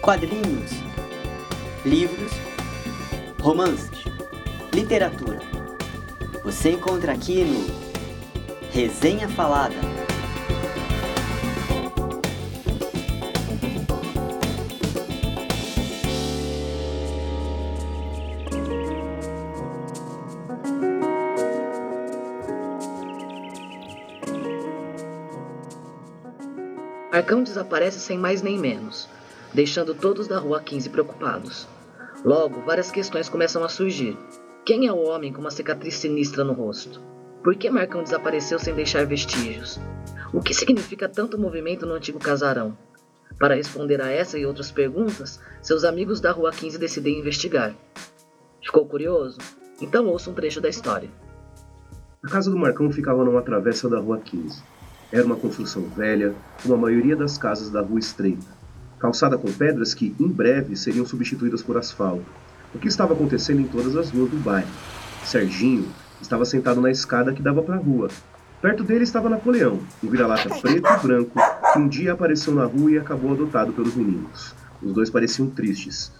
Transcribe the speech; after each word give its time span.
quadrinhos, 0.00 0.72
livros, 1.84 2.32
romances, 3.40 3.90
literatura. 4.72 5.38
Você 6.42 6.70
encontra 6.70 7.12
aqui 7.12 7.44
no 7.44 8.70
Resenha 8.72 9.28
Falada. 9.28 9.74
Arcão 27.12 27.42
desaparece 27.42 28.00
sem 28.00 28.16
mais 28.16 28.40
nem 28.40 28.58
menos, 28.58 29.08
deixando 29.52 29.94
todos 29.94 30.28
da 30.28 30.38
Rua 30.38 30.60
15 30.60 30.90
preocupados. 30.90 31.66
Logo, 32.24 32.60
várias 32.62 32.90
questões 32.90 33.28
começam 33.28 33.64
a 33.64 33.68
surgir. 33.68 34.16
Quem 34.64 34.86
é 34.86 34.92
o 34.92 35.08
homem 35.08 35.32
com 35.32 35.40
uma 35.40 35.50
cicatriz 35.50 35.94
sinistra 35.94 36.44
no 36.44 36.52
rosto? 36.52 37.00
Por 37.42 37.56
que 37.56 37.70
Marcão 37.70 38.02
desapareceu 38.02 38.58
sem 38.58 38.74
deixar 38.74 39.06
vestígios? 39.06 39.80
O 40.32 40.40
que 40.40 40.54
significa 40.54 41.08
tanto 41.08 41.38
movimento 41.38 41.86
no 41.86 41.94
antigo 41.94 42.18
casarão? 42.18 42.76
Para 43.38 43.54
responder 43.54 44.02
a 44.02 44.10
essa 44.10 44.38
e 44.38 44.44
outras 44.44 44.70
perguntas, 44.70 45.40
seus 45.62 45.82
amigos 45.82 46.20
da 46.20 46.30
Rua 46.30 46.50
15 46.50 46.78
decidem 46.78 47.18
investigar. 47.18 47.74
Ficou 48.62 48.84
curioso? 48.86 49.38
Então 49.80 50.06
ouça 50.06 50.30
um 50.30 50.34
trecho 50.34 50.60
da 50.60 50.68
história. 50.68 51.08
A 52.22 52.28
casa 52.28 52.50
do 52.50 52.58
Marcão 52.58 52.90
ficava 52.92 53.24
numa 53.24 53.40
travessa 53.40 53.88
da 53.88 53.98
Rua 53.98 54.18
15. 54.18 54.62
Era 55.10 55.24
uma 55.24 55.36
construção 55.36 55.82
velha, 55.88 56.34
como 56.62 56.74
a 56.74 56.78
maioria 56.78 57.16
das 57.16 57.38
casas 57.38 57.70
da 57.70 57.80
Rua 57.80 57.98
Estreita, 57.98 58.59
calçada 59.00 59.38
com 59.38 59.50
pedras 59.50 59.94
que, 59.94 60.14
em 60.20 60.28
breve, 60.28 60.76
seriam 60.76 61.06
substituídas 61.06 61.62
por 61.62 61.78
asfalto, 61.78 62.24
o 62.74 62.78
que 62.78 62.86
estava 62.86 63.14
acontecendo 63.14 63.60
em 63.60 63.66
todas 63.66 63.96
as 63.96 64.10
ruas 64.10 64.30
do 64.30 64.36
bairro. 64.36 64.68
Serginho 65.24 65.86
estava 66.20 66.44
sentado 66.44 66.80
na 66.80 66.90
escada 66.90 67.32
que 67.32 67.42
dava 67.42 67.62
para 67.62 67.76
a 67.76 67.78
rua. 67.78 68.08
Perto 68.60 68.84
dele 68.84 69.04
estava 69.04 69.30
Napoleão, 69.30 69.80
um 70.04 70.08
vira-lata 70.08 70.50
preto 70.60 70.86
e 70.86 71.02
branco 71.02 71.40
que 71.72 71.78
um 71.78 71.88
dia 71.88 72.12
apareceu 72.12 72.54
na 72.54 72.66
rua 72.66 72.90
e 72.90 72.98
acabou 72.98 73.32
adotado 73.32 73.72
pelos 73.72 73.94
meninos. 73.94 74.54
Os 74.82 74.92
dois 74.92 75.08
pareciam 75.08 75.48
tristes. 75.48 76.12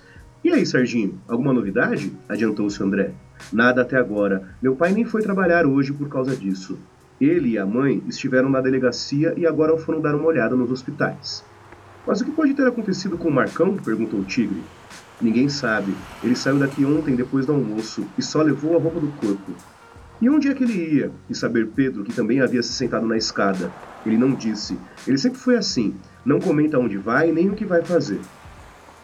E 0.43 0.51
aí, 0.51 0.65
Serginho, 0.65 1.21
alguma 1.29 1.53
novidade? 1.53 2.17
Adiantou-se 2.27 2.83
André. 2.83 3.13
Nada 3.53 3.83
até 3.83 3.99
agora. 3.99 4.55
Meu 4.63 4.75
pai 4.75 4.91
nem 4.91 5.05
foi 5.05 5.21
trabalhar 5.21 5.67
hoje 5.67 5.93
por 5.93 6.09
causa 6.09 6.35
disso. 6.35 6.79
Ele 7.21 7.51
e 7.51 7.59
a 7.59 7.67
mãe 7.67 8.03
estiveram 8.09 8.49
na 8.49 8.63
delegacia 8.63 9.35
e 9.37 9.47
agora 9.47 9.77
foram 9.77 10.01
dar 10.01 10.15
uma 10.15 10.25
olhada 10.25 10.57
nos 10.57 10.71
hospitais. 10.71 11.45
Mas 12.11 12.21
o 12.21 12.25
que 12.25 12.33
pode 12.33 12.55
ter 12.55 12.67
acontecido 12.67 13.17
com 13.17 13.29
o 13.29 13.33
Marcão? 13.33 13.77
perguntou 13.77 14.19
o 14.19 14.25
Tigre. 14.25 14.61
Ninguém 15.23 15.49
sabe. 15.49 15.95
Ele 16.25 16.35
saiu 16.35 16.59
daqui 16.59 16.85
ontem 16.85 17.15
depois 17.15 17.47
do 17.47 17.53
almoço 17.53 18.05
e 18.19 18.23
só 18.23 18.43
levou 18.43 18.77
a 18.77 18.81
roupa 18.81 18.99
do 18.99 19.13
corpo. 19.13 19.53
E 20.21 20.29
onde 20.29 20.49
é 20.49 20.55
que 20.55 20.65
ele 20.65 20.97
ia? 20.97 21.13
E 21.29 21.37
saber 21.37 21.69
Pedro, 21.69 22.03
que 22.03 22.13
também 22.13 22.41
havia 22.41 22.65
se 22.65 22.73
sentado 22.73 23.07
na 23.07 23.17
escada. 23.17 23.71
Ele 24.05 24.19
não 24.19 24.35
disse. 24.35 24.77
Ele 25.07 25.19
sempre 25.19 25.39
foi 25.39 25.57
assim. 25.57 25.95
Não 26.25 26.41
comenta 26.41 26.81
onde 26.81 26.99
vai 26.99 27.31
nem 27.31 27.49
o 27.49 27.55
que 27.55 27.65
vai 27.65 27.85
fazer. 27.85 28.19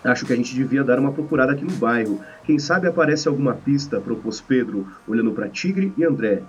Acho 0.03 0.27
que 0.27 0.33
a 0.33 0.37
gente 0.37 0.53
devia 0.53 0.83
dar 0.83 0.99
uma 0.99 1.13
procurada 1.13 1.53
aqui 1.53 1.65
no 1.65 1.77
bairro. 1.77 2.21
Quem 2.43 2.59
sabe 2.59 2.89
aparece 2.89 3.29
alguma 3.29 3.55
pista, 3.55 4.01
propôs 4.01 4.41
Pedro, 4.41 4.85
olhando 5.07 5.31
para 5.31 5.49
Tigre 5.49 5.93
e 5.97 6.03
André. 6.03 6.43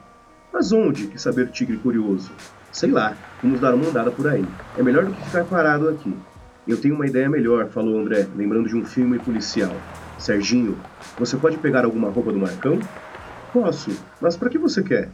Mas 0.51 0.71
onde? 0.71 1.05
Que 1.05 1.21
saber 1.21 1.51
Tigre 1.51 1.77
curioso. 1.77 2.31
Sei 2.71 2.89
lá, 2.89 3.15
vamos 3.43 3.59
dar 3.59 3.75
uma 3.75 3.87
andada 3.87 4.09
por 4.09 4.27
aí. 4.27 4.43
É 4.75 4.81
melhor 4.81 5.05
do 5.05 5.13
que 5.13 5.23
ficar 5.23 5.43
parado 5.43 5.87
aqui. 5.87 6.11
Eu 6.67 6.75
tenho 6.75 6.95
uma 6.95 7.07
ideia 7.07 7.29
melhor, 7.29 7.69
falou 7.69 7.97
André, 7.97 8.27
lembrando 8.35 8.67
de 8.67 8.75
um 8.75 8.83
filme 8.83 9.17
policial. 9.17 9.73
Serginho, 10.19 10.77
você 11.17 11.37
pode 11.37 11.57
pegar 11.57 11.85
alguma 11.85 12.09
roupa 12.09 12.33
do 12.33 12.39
Marcão? 12.39 12.77
Posso, 13.53 13.89
mas 14.19 14.35
para 14.35 14.49
que 14.49 14.57
você 14.57 14.83
quer? 14.83 15.09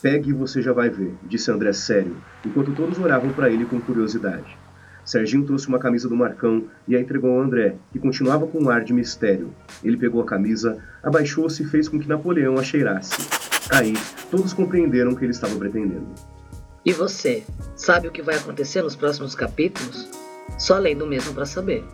Pegue 0.00 0.30
e 0.30 0.32
você 0.32 0.62
já 0.62 0.72
vai 0.72 0.88
ver, 0.88 1.14
disse 1.24 1.50
André 1.50 1.74
sério, 1.74 2.16
enquanto 2.44 2.74
todos 2.74 2.98
olhavam 2.98 3.30
para 3.30 3.50
ele 3.50 3.66
com 3.66 3.78
curiosidade. 3.78 4.56
Serginho 5.04 5.44
trouxe 5.44 5.68
uma 5.68 5.78
camisa 5.78 6.08
do 6.08 6.16
Marcão 6.16 6.64
e 6.88 6.96
a 6.96 7.00
entregou 7.00 7.30
ao 7.30 7.40
André, 7.40 7.76
que 7.92 7.98
continuava 7.98 8.46
com 8.46 8.58
um 8.58 8.70
ar 8.70 8.82
de 8.82 8.94
mistério. 8.94 9.52
Ele 9.84 9.98
pegou 9.98 10.22
a 10.22 10.26
camisa, 10.26 10.82
abaixou-se 11.02 11.62
e 11.62 11.66
fez 11.66 11.88
com 11.88 12.00
que 12.00 12.08
Napoleão 12.08 12.58
a 12.58 12.62
cheirasse. 12.62 13.28
Aí, 13.70 13.92
todos 14.30 14.54
compreenderam 14.54 15.12
o 15.12 15.16
que 15.16 15.24
ele 15.24 15.32
estava 15.32 15.54
pretendendo. 15.56 16.06
E 16.84 16.92
você, 16.92 17.44
sabe 17.76 18.08
o 18.08 18.10
que 18.10 18.22
vai 18.22 18.36
acontecer 18.36 18.80
nos 18.82 18.96
próximos 18.96 19.34
capítulos? 19.34 20.25
Só 20.58 20.78
lendo 20.78 21.06
mesmo 21.06 21.34
para 21.34 21.44
saber. 21.44 21.84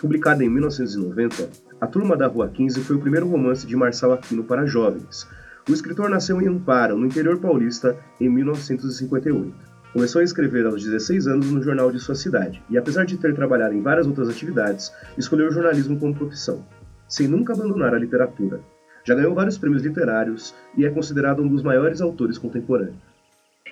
Publicada 0.00 0.44
em 0.44 0.48
1990, 0.48 1.50
A 1.80 1.86
Turma 1.86 2.16
da 2.16 2.26
Rua 2.26 2.48
15 2.48 2.80
foi 2.82 2.96
o 2.96 3.00
primeiro 3.00 3.28
romance 3.28 3.66
de 3.66 3.76
Marçal 3.76 4.12
Aquino 4.12 4.44
para 4.44 4.66
jovens. 4.66 5.28
O 5.68 5.72
escritor 5.72 6.08
nasceu 6.08 6.40
em 6.40 6.48
Amparo, 6.48 6.96
no 6.96 7.06
interior 7.06 7.38
paulista, 7.38 7.96
em 8.20 8.28
1958. 8.28 9.54
Começou 9.92 10.20
a 10.20 10.24
escrever 10.24 10.66
aos 10.66 10.84
16 10.84 11.26
anos 11.26 11.50
no 11.50 11.62
jornal 11.62 11.90
de 11.90 11.98
sua 11.98 12.14
cidade, 12.14 12.62
e 12.70 12.78
apesar 12.78 13.04
de 13.04 13.18
ter 13.18 13.34
trabalhado 13.34 13.74
em 13.74 13.82
várias 13.82 14.06
outras 14.06 14.28
atividades, 14.28 14.92
escolheu 15.18 15.48
o 15.48 15.52
jornalismo 15.52 15.98
como 15.98 16.14
profissão, 16.14 16.64
sem 17.08 17.26
nunca 17.26 17.52
abandonar 17.52 17.94
a 17.94 17.98
literatura. 17.98 18.60
Já 19.04 19.14
ganhou 19.14 19.34
vários 19.34 19.58
prêmios 19.58 19.82
literários 19.82 20.54
e 20.76 20.84
é 20.84 20.90
considerado 20.90 21.42
um 21.42 21.48
dos 21.48 21.62
maiores 21.62 22.00
autores 22.00 22.38
contemporâneos. 22.38 22.96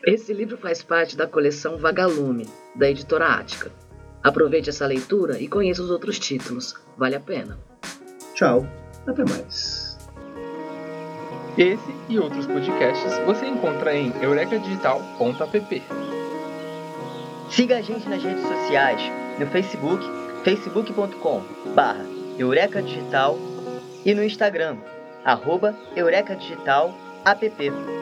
Esse 0.04 0.32
livro 0.32 0.56
faz 0.56 0.82
parte 0.82 1.16
da 1.16 1.26
coleção 1.26 1.76
Vagalume, 1.76 2.47
da 2.76 2.91
editora 2.91 3.26
Ática. 3.26 3.70
Aproveite 4.22 4.70
essa 4.70 4.86
leitura 4.86 5.40
e 5.40 5.48
conheça 5.48 5.82
os 5.82 5.90
outros 5.90 6.18
títulos, 6.18 6.74
vale 6.96 7.16
a 7.16 7.20
pena. 7.20 7.58
Tchau, 8.34 8.66
até 9.06 9.24
mais. 9.24 9.96
Esse 11.56 11.94
e 12.08 12.18
outros 12.18 12.46
podcasts 12.46 13.18
você 13.26 13.46
encontra 13.46 13.94
em 13.94 14.12
eurecadigital.app. 14.22 15.82
Siga 17.50 17.78
a 17.78 17.80
gente 17.80 18.08
nas 18.08 18.22
redes 18.22 18.46
sociais, 18.46 19.00
no 19.38 19.46
Facebook, 19.46 20.04
facebook.com 20.44 21.42
barra 21.74 22.06
Eureka 22.38 22.80
Digital 22.80 23.36
e 24.04 24.14
no 24.14 24.22
Instagram, 24.22 24.76
arroba 25.24 25.74
Eureka 25.96 26.36
Digital 26.36 26.94
app. 27.24 27.97